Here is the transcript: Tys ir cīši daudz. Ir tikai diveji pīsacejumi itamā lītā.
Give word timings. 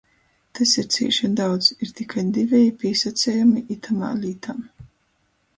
Tys 0.59 0.71
ir 0.83 0.87
cīši 0.95 1.27
daudz. 1.41 1.67
Ir 1.87 1.93
tikai 2.01 2.25
diveji 2.39 2.73
pīsacejumi 2.85 3.65
itamā 3.77 4.11
lītā. 4.25 4.61